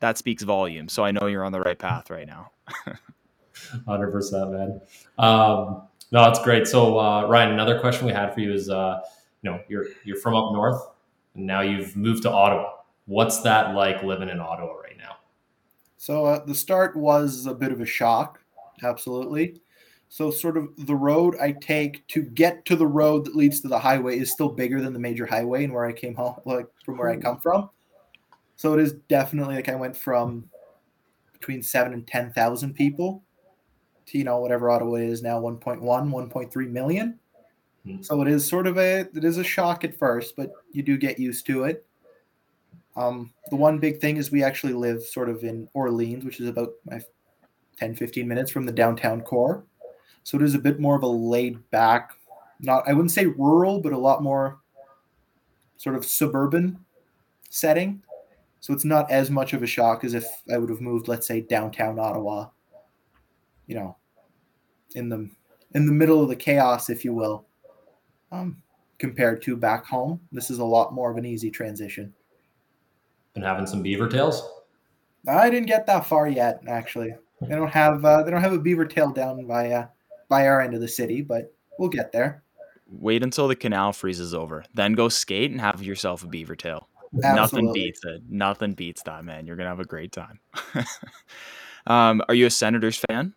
[0.00, 0.88] that speaks volume.
[0.88, 2.50] So I know you're on the right path right now.
[3.86, 4.80] Hundred percent, man.
[5.18, 6.66] Um, no, that's great.
[6.66, 9.00] So uh, Ryan, another question we had for you is, uh,
[9.42, 10.80] you know, you're you're from up north,
[11.34, 12.70] and now you've moved to Ottawa.
[13.06, 15.16] What's that like living in Ottawa right now?
[15.96, 18.40] So uh, the start was a bit of a shock,
[18.84, 19.60] absolutely.
[20.08, 23.68] So sort of the road I take to get to the road that leads to
[23.68, 26.66] the highway is still bigger than the major highway and where I came home, like
[26.84, 27.68] from where I come from.
[28.56, 30.48] So it is definitely like I went from
[31.32, 33.22] between seven and 10,000 people
[34.06, 37.18] to, you know, whatever Ottawa is now 1.1, 1.3 million.
[37.86, 38.02] Mm-hmm.
[38.02, 40.96] So it is sort of a, it is a shock at first, but you do
[40.96, 41.86] get used to it.
[42.96, 46.48] Um, the one big thing is we actually live sort of in Orleans, which is
[46.48, 46.70] about
[47.76, 49.64] 10, 15 minutes from the downtown core.
[50.28, 52.12] So it is a bit more of a laid back,
[52.60, 54.60] not, I wouldn't say rural, but a lot more
[55.78, 56.84] sort of suburban
[57.48, 58.02] setting.
[58.60, 61.26] So it's not as much of a shock as if I would have moved, let's
[61.26, 62.48] say, downtown Ottawa.
[63.68, 63.96] You know,
[64.94, 65.30] in the
[65.74, 67.46] in the middle of the chaos, if you will,
[68.30, 68.62] um,
[68.98, 70.20] compared to back home.
[70.30, 72.12] This is a lot more of an easy transition.
[73.32, 74.46] Been having some beaver tails.
[75.26, 76.60] I didn't get that far yet.
[76.68, 79.86] Actually, they don't have uh, they don't have a beaver tail down by uh,
[80.28, 82.42] by our end of the city, but we'll get there.
[82.90, 86.88] Wait until the canal freezes over, then go skate and have yourself a beaver tail.
[87.22, 87.40] Absolutely.
[87.40, 88.22] Nothing beats it.
[88.28, 89.46] Nothing beats that, man.
[89.46, 90.40] You're gonna have a great time.
[91.86, 93.34] um, are you a Senators fan?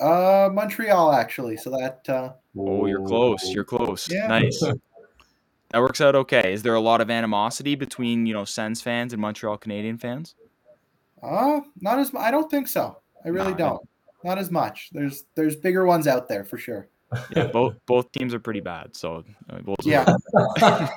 [0.00, 1.56] Uh, Montreal actually.
[1.56, 2.08] So that.
[2.08, 3.50] Uh, oh, you're close.
[3.50, 4.10] You're close.
[4.10, 4.26] Yeah.
[4.26, 4.60] Nice.
[5.70, 6.52] that works out okay.
[6.52, 10.34] Is there a lot of animosity between you know Sens fans and Montreal Canadian fans?
[11.22, 12.12] Uh, not as.
[12.14, 12.98] I don't think so.
[13.24, 13.86] I really don't.
[14.24, 14.90] Not as much.
[14.92, 16.88] There's there's bigger ones out there for sure
[17.34, 18.96] yeah, both both teams are pretty bad.
[18.96, 20.04] So uh, we'll yeah,
[20.62, 20.88] uh,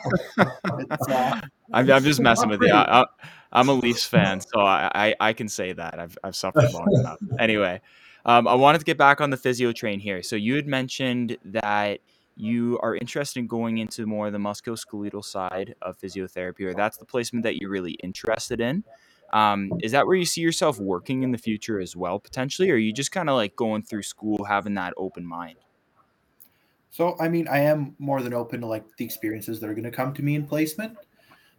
[1.74, 2.74] I'm, I'm just messing with you.
[2.74, 3.06] I,
[3.52, 6.88] am a Leafs fan, so I, I, I can say that I've I've suffered long
[7.00, 7.20] enough.
[7.40, 7.82] Anyway,
[8.26, 10.24] um, I wanted to get back on the physio train here.
[10.24, 12.00] So you had mentioned that
[12.38, 16.98] you are interested in going into more of the musculoskeletal side of physiotherapy, or that's
[16.98, 18.84] the placement that you're really interested in.
[19.36, 22.76] Um, is that where you see yourself working in the future as well, potentially, or
[22.76, 25.58] are you just kind of like going through school, having that open mind?
[26.90, 29.84] So, I mean, I am more than open to like the experiences that are going
[29.84, 30.98] to come to me in placement,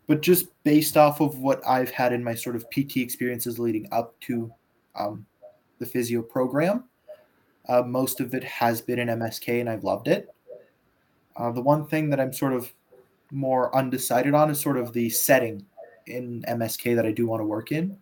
[0.06, 3.86] but just based off of what I've had in my sort of PT experiences leading
[3.92, 4.50] up to
[4.98, 5.26] um,
[5.78, 6.84] the physio program,
[7.68, 10.34] uh, most of it has been in MSK and I've loved it.
[11.36, 12.72] Uh, the one thing that I'm sort of
[13.30, 15.66] more undecided on is sort of the setting
[16.06, 17.96] in MSK that I do want to work in.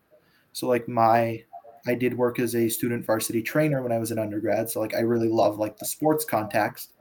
[0.53, 1.43] So like my
[1.87, 4.71] I did work as a student varsity trainer when I was an undergrad.
[4.71, 6.93] So like I really love like the sports context.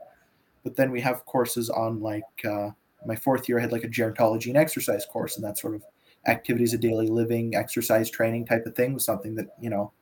[0.62, 2.70] But then we have courses on like uh,
[3.06, 5.82] my fourth year I had like a gerontology and exercise course and that sort of
[6.26, 9.92] activities of daily living, exercise training type of thing was something that, you know,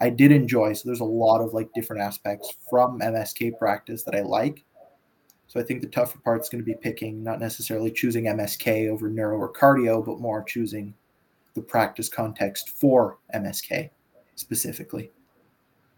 [0.00, 0.72] I did enjoy.
[0.72, 4.64] So there's a lot of like different aspects from MSK practice that I like.
[5.48, 8.88] So I think the tougher part is going to be picking, not necessarily choosing MSK
[8.88, 10.94] over neuro or cardio, but more choosing
[11.54, 13.90] the practice context for MSK
[14.34, 15.10] specifically.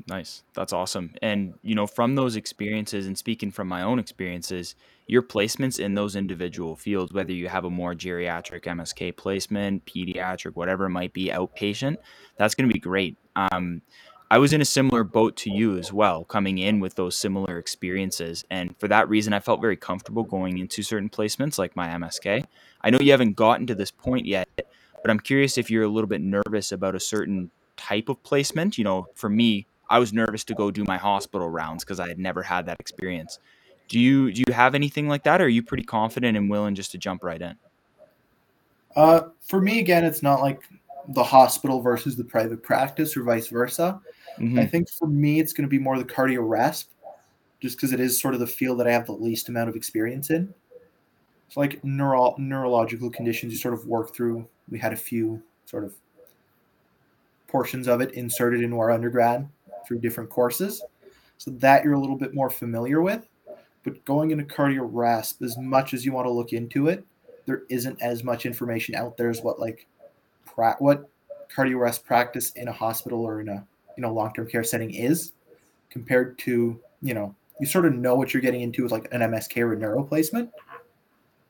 [0.08, 0.42] Nice.
[0.54, 1.12] That's awesome.
[1.20, 4.74] And, you know, from those experiences and speaking from my own experiences,
[5.06, 10.54] your placements in those individual fields, whether you have a more geriatric MSK placement, pediatric,
[10.54, 11.96] whatever it might be, outpatient,
[12.36, 13.16] that's going to be great.
[13.36, 13.82] Um,
[14.32, 17.58] I was in a similar boat to you as well, coming in with those similar
[17.58, 18.44] experiences.
[18.48, 22.44] And for that reason, I felt very comfortable going into certain placements like my MSK.
[22.80, 25.88] I know you haven't gotten to this point yet, but I'm curious if you're a
[25.88, 28.78] little bit nervous about a certain type of placement.
[28.78, 32.06] You know, for me, I was nervous to go do my hospital rounds because I
[32.06, 33.40] had never had that experience.
[33.88, 36.76] Do you do you have anything like that, or are you pretty confident and willing
[36.76, 37.56] just to jump right in?
[38.94, 40.62] Uh, for me, again, it's not like
[41.08, 44.00] the hospital versus the private practice or vice versa.
[44.40, 44.59] Mm-hmm.
[44.59, 46.87] I think for me, it's going to be more the cardio resp,
[47.61, 49.76] just because it is sort of the field that I have the least amount of
[49.76, 50.53] experience in.
[51.46, 54.48] It's like neuro- neurological conditions you sort of work through.
[54.70, 55.94] We had a few sort of
[57.48, 59.48] portions of it inserted into our undergrad
[59.87, 60.83] through different courses.
[61.38, 63.26] So that you're a little bit more familiar with.
[63.83, 67.05] But going into cardio resp, as much as you want to look into it,
[67.46, 69.87] there isn't as much information out there as what like
[70.44, 71.09] pra- what
[71.55, 73.66] cardio resp practice in a hospital or in a
[74.00, 75.32] you know long-term care setting is
[75.90, 79.20] compared to you know you sort of know what you're getting into with like an
[79.20, 80.50] MSK or a neuro placement.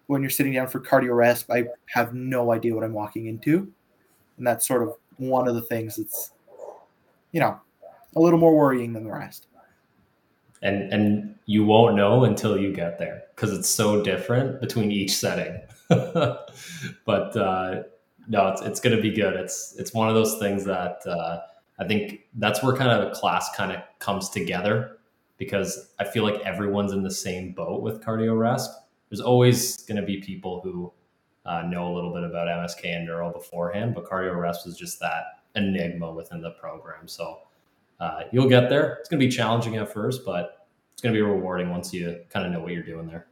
[0.08, 3.72] When you're sitting down for cardio resp, I have no idea what I'm walking into,
[4.36, 6.32] and that's sort of one of the things that's
[7.30, 7.60] you know
[8.16, 9.46] a little more worrying than the rest.
[10.62, 15.16] And and you won't know until you get there because it's so different between each
[15.16, 15.60] setting.
[15.88, 17.82] but uh,
[18.26, 19.34] no, it's it's going to be good.
[19.34, 21.06] It's it's one of those things that.
[21.06, 21.42] Uh,
[21.80, 24.98] I think that's where kind of a class kind of comes together
[25.38, 28.68] because I feel like everyone's in the same boat with cardio resp.
[29.08, 30.92] There's always going to be people who
[31.46, 35.00] uh, know a little bit about MSK and neuro beforehand, but cardio resp is just
[35.00, 35.24] that
[35.56, 37.08] enigma within the program.
[37.08, 37.38] So
[37.98, 38.98] uh, you'll get there.
[39.00, 42.20] It's going to be challenging at first, but it's going to be rewarding once you
[42.28, 43.26] kind of know what you're doing there.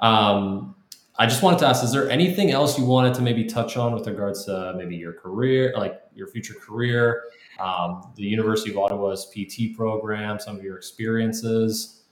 [0.00, 0.75] Um,
[1.18, 3.92] I just wanted to ask: Is there anything else you wanted to maybe touch on
[3.94, 7.24] with regards to maybe your career, like your future career,
[7.58, 12.04] um, the University of Ottawa's PT program, some of your experiences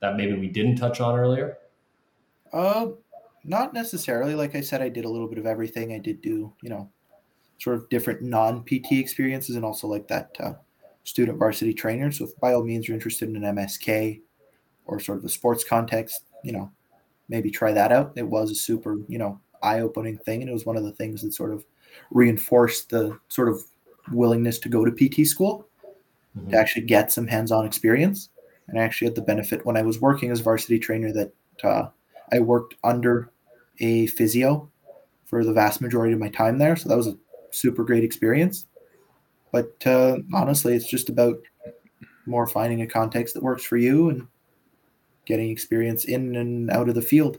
[0.00, 1.58] that maybe we didn't touch on earlier?
[2.52, 2.88] Uh,
[3.44, 4.34] not necessarily.
[4.34, 5.92] Like I said, I did a little bit of everything.
[5.92, 6.90] I did do, you know,
[7.58, 10.54] sort of different non PT experiences and also like that uh,
[11.04, 12.10] student varsity trainer.
[12.10, 14.22] So, if by all means you're interested in an MSK
[14.86, 16.70] or sort of a sports context, you know,
[17.28, 18.12] maybe try that out.
[18.16, 20.40] It was a super, you know, eye opening thing.
[20.40, 21.64] And it was one of the things that sort of
[22.10, 23.62] reinforced the sort of
[24.12, 25.66] willingness to go to PT school
[26.36, 26.50] mm-hmm.
[26.50, 28.30] to actually get some hands on experience.
[28.68, 31.32] And I actually had the benefit when I was working as a varsity trainer that
[31.64, 31.88] uh,
[32.32, 33.30] I worked under
[33.80, 34.70] a physio
[35.24, 36.76] for the vast majority of my time there.
[36.76, 37.16] So that was a
[37.50, 38.66] super great experience.
[39.52, 41.38] But uh, honestly, it's just about
[42.26, 44.26] more finding a context that works for you and
[45.28, 47.38] getting experience in and out of the field.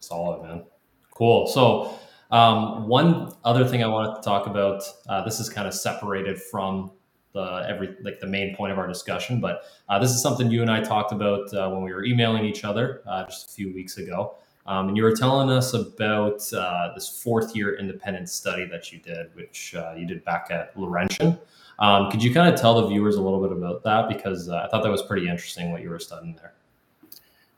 [0.00, 0.64] Solid, man.
[1.10, 1.46] Cool.
[1.46, 1.94] So,
[2.30, 4.82] um, one other thing I wanted to talk about.
[5.06, 6.90] Uh, this is kind of separated from
[7.34, 10.62] the every like the main point of our discussion, but uh, this is something you
[10.62, 13.72] and I talked about uh, when we were emailing each other uh, just a few
[13.72, 14.34] weeks ago.
[14.64, 18.98] Um, and you were telling us about uh, this fourth year independent study that you
[18.98, 21.38] did, which uh, you did back at Laurentian.
[21.78, 24.08] Um, could you kind of tell the viewers a little bit about that?
[24.08, 26.54] Because I thought that was pretty interesting what you were studying there.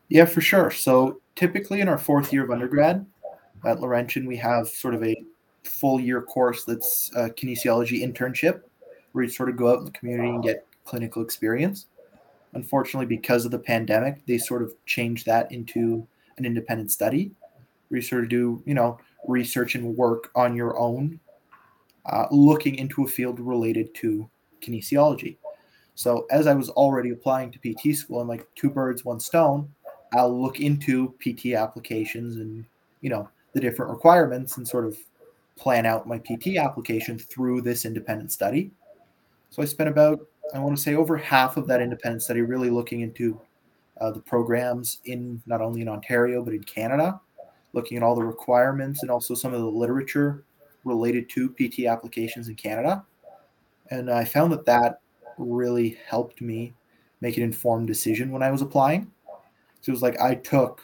[0.08, 0.70] Yeah, for sure.
[0.70, 3.06] So typically in our fourth year of undergrad
[3.64, 5.16] at Laurentian, we have sort of a
[5.64, 8.62] full year course that's a kinesiology internship
[9.12, 11.86] where you sort of go out in the community and get clinical experience.
[12.52, 17.32] Unfortunately, because of the pandemic, they sort of changed that into an independent study
[17.88, 21.18] where you sort of do, you know, research and work on your own,
[22.06, 24.28] uh, looking into a field related to
[24.60, 25.36] kinesiology.
[25.94, 29.68] So as I was already applying to PT school, I'm like two birds, one stone.
[30.16, 32.64] I'll look into PT applications and
[33.00, 34.98] you know the different requirements and sort of
[35.56, 38.70] plan out my PT application through this independent study.
[39.50, 40.20] So I spent about
[40.54, 43.40] I want to say over half of that independent study really looking into
[44.00, 47.20] uh, the programs in not only in Ontario but in Canada,
[47.72, 50.44] looking at all the requirements and also some of the literature
[50.84, 53.04] related to PT applications in Canada.
[53.90, 55.00] And I found that that
[55.38, 56.74] really helped me
[57.20, 59.10] make an informed decision when I was applying.
[59.84, 60.80] So it was like I took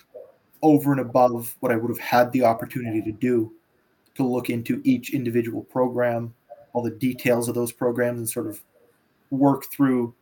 [0.60, 3.50] over and above what I would have had the opportunity to do
[4.14, 6.34] to look into each individual program,
[6.74, 8.62] all the details of those programs, and sort of
[9.30, 10.14] work through,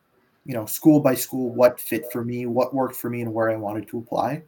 [0.44, 3.50] you know, school by school, what fit for me, what worked for me, and where
[3.50, 4.44] I wanted to apply.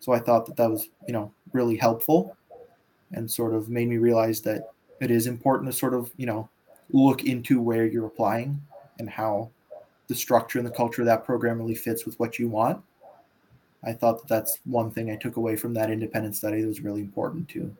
[0.00, 2.36] So I thought that that was, you know, really helpful
[3.12, 6.48] and sort of made me realize that it is important to sort of, you know,
[6.90, 8.60] look into where you're applying
[8.98, 9.50] and how
[10.08, 12.82] the structure and the culture of that program really fits with what you want.
[13.84, 16.80] I thought that that's one thing I took away from that independent study that was
[16.80, 17.74] really important to,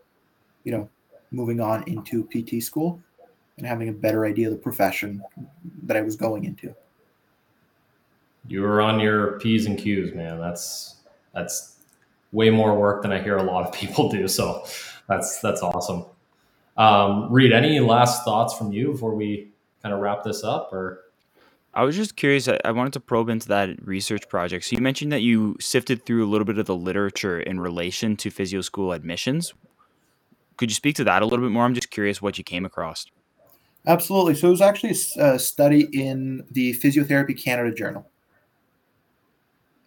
[0.64, 0.88] you know,
[1.30, 3.00] moving on into PT school
[3.56, 5.22] and having a better idea of the profession
[5.84, 6.74] that I was going into.
[8.48, 10.38] You were on your P's and Q's, man.
[10.38, 10.96] That's
[11.34, 11.78] that's
[12.32, 14.28] way more work than I hear a lot of people do.
[14.28, 14.64] So
[15.08, 16.04] that's that's awesome.
[16.76, 19.48] Um, Reed, any last thoughts from you before we
[19.82, 21.05] kind of wrap this up, or?
[21.76, 22.48] I was just curious.
[22.48, 24.64] I wanted to probe into that research project.
[24.64, 28.16] So you mentioned that you sifted through a little bit of the literature in relation
[28.16, 29.52] to physio school admissions.
[30.56, 31.64] Could you speak to that a little bit more?
[31.64, 33.04] I'm just curious what you came across.
[33.86, 34.36] Absolutely.
[34.36, 38.08] So it was actually a study in the Physiotherapy Canada Journal,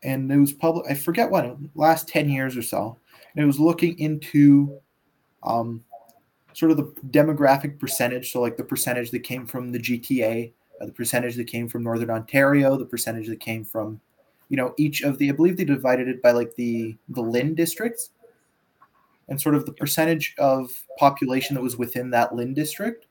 [0.03, 0.85] and it was public.
[0.87, 2.99] I forget what last ten years or so.
[3.33, 4.79] And it was looking into
[5.41, 5.83] um,
[6.53, 8.31] sort of the demographic percentage.
[8.31, 11.83] So like the percentage that came from the GTA uh, the percentage that came from
[11.83, 13.99] Northern Ontario, the percentage that came from,
[14.49, 15.29] you know, each of the.
[15.29, 18.11] I believe they divided it by like the the LHIN districts,
[19.27, 23.07] and sort of the percentage of population that was within that LHIN district,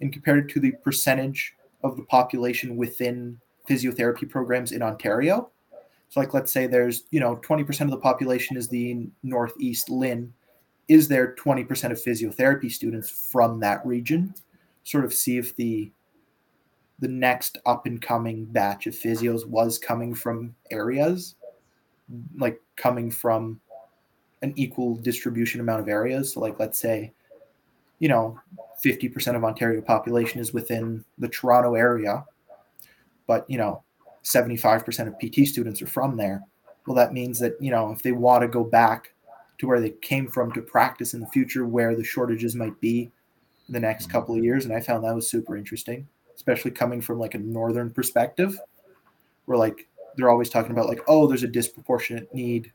[0.00, 3.38] and compared it to the percentage of the population within
[3.68, 5.50] physiotherapy programs in Ontario.
[6.08, 10.30] So, like, let's say there's, you know, 20% of the population is the Northeast LHIN.
[10.88, 11.60] Is there 20%
[11.90, 14.34] of physiotherapy students from that region?
[14.84, 15.92] Sort of see if the
[16.98, 21.36] the next up and coming batch of physios was coming from areas
[22.36, 23.60] like coming from
[24.42, 26.32] an equal distribution amount of areas.
[26.32, 27.12] So like let's say
[27.98, 28.38] you know
[28.84, 32.24] 50% of ontario population is within the toronto area
[33.26, 33.82] but you know
[34.22, 36.42] 75% of pt students are from there.
[36.86, 39.14] Well that means that you know if they want to go back
[39.58, 43.10] to where they came from to practice in the future where the shortages might be
[43.66, 46.06] in the next couple of years and i found that was super interesting
[46.38, 48.56] especially coming from like a northern perspective,
[49.46, 52.72] where like they're always talking about like, oh, there's a disproportionate need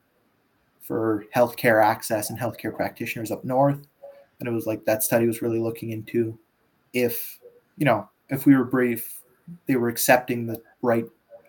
[0.81, 3.87] for healthcare access and healthcare practitioners up north.
[4.39, 6.37] And it was like that study was really looking into
[6.91, 7.39] if,
[7.77, 9.21] you know, if we were brief,
[9.65, 11.05] they were accepting the right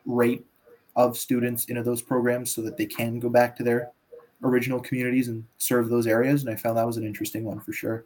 [0.06, 0.46] rate
[0.94, 3.90] of students into those programs so that they can go back to their
[4.44, 6.42] original communities and serve those areas.
[6.42, 8.04] And I found that was an interesting one for sure.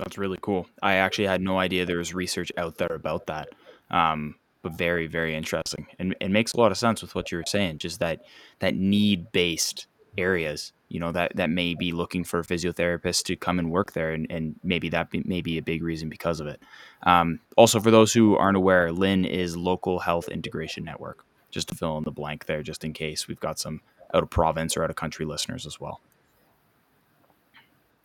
[0.00, 0.66] That's really cool.
[0.82, 3.48] I actually had no idea there was research out there about that.
[3.90, 5.86] Um, but very, very interesting.
[5.98, 8.20] And it makes a lot of sense with what you were saying, just that
[8.58, 9.86] that need based
[10.18, 14.12] areas, you know, that, that may be looking for physiotherapists to come and work there.
[14.12, 16.60] And, and maybe that be, may be a big reason because of it.
[17.04, 21.74] Um, also, for those who aren't aware, LHIN is Local Health Integration Network, just to
[21.74, 23.80] fill in the blank there, just in case we've got some
[24.12, 26.00] out of province or out of country listeners as well.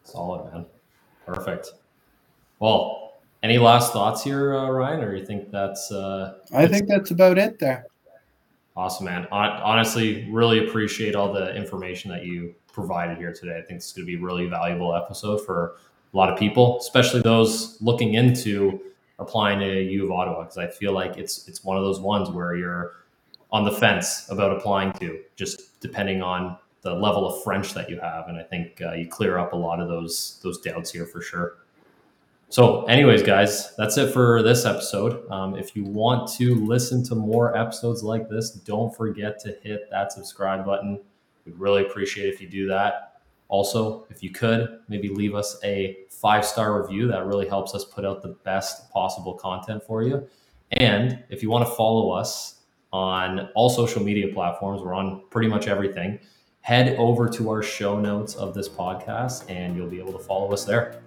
[0.04, 0.66] Solid, man.
[1.26, 1.74] Perfect.
[2.60, 5.92] Well, any last thoughts here, uh, Ryan, or you think that's?
[5.92, 7.86] Uh, I think that's about it there.
[8.76, 9.28] Awesome, man.
[9.32, 13.58] Honestly, really appreciate all the information that you provided here today.
[13.58, 15.76] I think it's going to be a really valuable episode for
[16.14, 18.82] a lot of people, especially those looking into
[19.20, 22.30] applying to U of Ottawa, because I feel like it's it's one of those ones
[22.30, 22.94] where you're
[23.52, 28.00] on the fence about applying to, just depending on the level of French that you
[28.00, 31.06] have, and I think uh, you clear up a lot of those those doubts here
[31.06, 31.58] for sure.
[32.50, 35.30] So, anyways, guys, that's it for this episode.
[35.32, 39.90] Um, if you want to listen to more episodes like this, don't forget to hit
[39.90, 41.02] that subscribe button.
[41.46, 43.22] We'd really appreciate if you do that.
[43.48, 47.08] Also, if you could, maybe leave us a five star review.
[47.08, 50.28] That really helps us put out the best possible content for you.
[50.72, 55.48] And if you want to follow us on all social media platforms, we're on pretty
[55.48, 56.20] much everything.
[56.62, 60.52] Head over to our show notes of this podcast and you'll be able to follow
[60.52, 61.02] us there.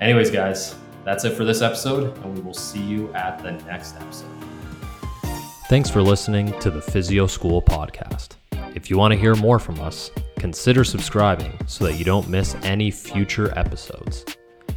[0.00, 3.96] Anyways, guys, that's it for this episode, and we will see you at the next
[3.96, 4.30] episode.
[5.68, 8.30] Thanks for listening to the Physio School podcast.
[8.74, 12.54] If you want to hear more from us, consider subscribing so that you don't miss
[12.62, 14.24] any future episodes.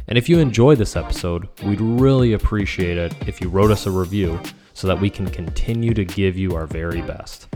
[0.08, 3.90] And if you enjoyed this episode, we'd really appreciate it if you wrote us a
[3.90, 4.38] review
[4.74, 7.48] so that we can continue to give you our very best.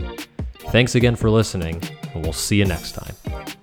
[0.71, 1.81] Thanks again for listening,
[2.13, 3.55] and we'll see you next time.